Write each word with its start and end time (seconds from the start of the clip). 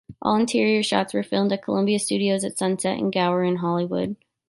All 0.19 0.35
interior 0.35 0.81
shots 0.81 1.13
were 1.13 1.21
filmed 1.21 1.53
at 1.53 1.61
Columbia 1.61 1.99
Studios 1.99 2.43
at 2.43 2.57
Sunset 2.57 2.97
and 2.97 3.13
Gower 3.13 3.43
in 3.43 3.57
Hollywood. 3.57 4.15